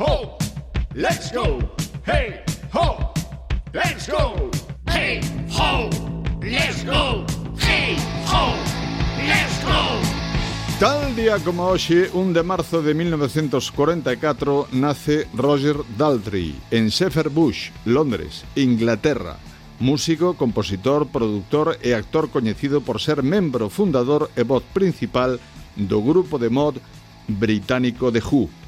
ho, 0.00 0.38
let's 0.94 1.30
go. 1.30 1.58
Hey, 2.06 2.42
ho, 2.72 3.12
let's 3.74 4.08
go. 4.08 4.50
Hey, 4.86 5.20
ho, 5.50 5.90
let's 6.40 6.82
go. 6.84 7.26
Hey, 7.58 7.96
ho, 8.26 8.54
let's 9.28 9.62
go. 9.62 10.00
Tal 10.78 11.14
día 11.14 11.38
como 11.44 11.68
hoxe, 11.68 12.08
1 12.14 12.32
de 12.32 12.42
marzo 12.42 12.80
de 12.80 12.94
1944, 12.94 14.68
nace 14.72 15.28
Roger 15.34 15.76
Daltrey 15.98 16.58
en 16.70 16.88
Shepherd 16.88 17.30
Bush, 17.30 17.70
Londres, 17.84 18.44
Inglaterra. 18.56 19.36
Músico, 19.80 20.34
compositor, 20.34 21.08
produtor 21.08 21.76
e 21.82 21.92
actor 21.92 22.30
coñecido 22.30 22.80
por 22.80 23.00
ser 23.00 23.22
membro 23.22 23.68
fundador 23.68 24.30
e 24.36 24.44
voz 24.44 24.64
principal 24.72 25.36
do 25.76 26.00
grupo 26.00 26.40
de 26.40 26.48
mod 26.48 26.80
británico 27.28 28.08
The 28.12 28.24
Who 28.24 28.59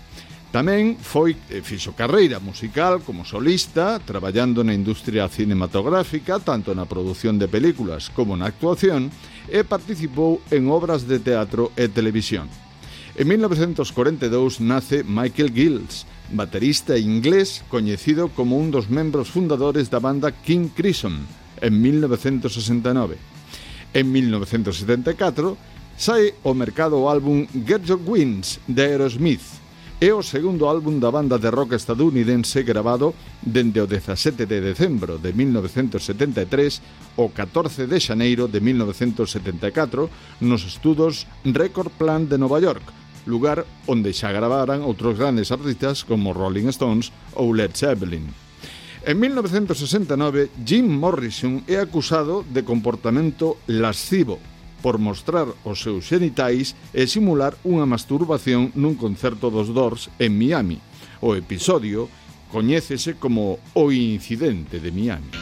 Tamén 0.52 1.00
foi 1.00 1.32
eh, 1.48 1.64
fixo 1.64 1.96
carreira 1.96 2.36
musical 2.36 3.00
como 3.00 3.24
solista, 3.24 3.96
traballando 4.04 4.60
na 4.60 4.76
industria 4.76 5.24
cinematográfica, 5.24 6.44
tanto 6.44 6.76
na 6.76 6.84
produción 6.84 7.40
de 7.40 7.48
películas 7.48 8.12
como 8.12 8.36
na 8.36 8.52
actuación, 8.52 9.08
e 9.48 9.64
participou 9.64 10.44
en 10.52 10.68
obras 10.68 11.08
de 11.08 11.24
teatro 11.24 11.72
e 11.72 11.88
televisión. 11.88 12.52
En 13.16 13.32
1942 13.32 14.60
nace 14.60 15.00
Michael 15.08 15.56
Gills, 15.56 16.04
baterista 16.36 17.00
inglés 17.00 17.64
coñecido 17.72 18.28
como 18.28 18.60
un 18.60 18.68
dos 18.68 18.92
membros 18.92 19.32
fundadores 19.32 19.88
da 19.88 20.04
banda 20.04 20.36
King 20.36 20.68
Crimson 20.68 21.24
en 21.64 21.80
1969. 21.80 23.16
En 23.96 24.04
1974 24.12 25.56
sae 25.96 26.36
o 26.44 26.52
mercado 26.52 27.00
o 27.00 27.08
álbum 27.08 27.48
Get 27.64 27.88
Your 27.88 28.00
Wings 28.04 28.60
de 28.68 28.84
Aerosmith, 28.84 29.61
É 30.02 30.10
o 30.10 30.18
segundo 30.18 30.66
álbum 30.66 30.98
da 30.98 31.14
banda 31.14 31.38
de 31.38 31.46
rock 31.46 31.78
estadounidense 31.78 32.66
grabado 32.66 33.14
dende 33.38 33.78
o 33.78 33.86
17 33.86 34.50
de 34.50 34.58
decembro 34.58 35.22
de 35.22 35.30
1973 35.30 37.14
ao 37.14 37.30
14 37.30 37.86
de 37.86 38.02
xaneiro 38.02 38.50
de 38.50 38.58
1974 38.58 40.42
nos 40.42 40.66
estudos 40.66 41.30
Record 41.46 41.94
Plant 41.94 42.26
de 42.26 42.34
Nova 42.34 42.58
York, 42.58 42.82
lugar 43.30 43.62
onde 43.86 44.10
xa 44.10 44.34
gravaran 44.34 44.82
outros 44.82 45.14
grandes 45.14 45.54
artistas 45.54 46.02
como 46.02 46.34
Rolling 46.34 46.66
Stones 46.74 47.14
ou 47.38 47.54
Led 47.54 47.70
Zeppelin. 47.78 48.26
En 49.06 49.22
1969, 49.22 50.50
Jim 50.66 50.90
Morrison 50.90 51.62
é 51.70 51.78
acusado 51.78 52.42
de 52.42 52.66
comportamento 52.66 53.62
lascivo 53.70 54.42
por 54.82 54.98
mostrar 54.98 55.48
os 55.62 55.80
seus 55.80 56.04
xenitais 56.10 56.74
e 56.92 57.06
simular 57.06 57.54
unha 57.62 57.86
masturbación 57.86 58.74
nun 58.74 58.98
concerto 58.98 59.48
dos 59.48 59.70
Doors 59.70 60.10
en 60.18 60.34
Miami. 60.34 60.82
O 61.22 61.38
episodio 61.38 62.10
coñécese 62.52 63.16
como 63.16 63.62
O 63.72 63.88
incidente 63.94 64.76
de 64.82 64.90
Miami. 64.92 65.41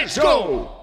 Let's 0.00 0.16
go! 0.16 0.77